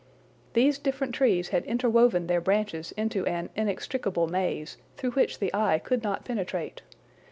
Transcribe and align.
These 0.53 0.79
different 0.79 1.13
trees 1.13 1.49
had 1.49 1.63
interwoven 1.65 2.25
their 2.25 2.41
branches 2.41 2.91
into 2.93 3.23
an 3.27 3.51
inextricable 3.55 4.25
maze, 4.27 4.77
through 4.97 5.11
which 5.11 5.37
the 5.37 5.53
eye 5.53 5.77
could 5.77 6.01
not 6.01 6.25
penetrate. 6.25 6.81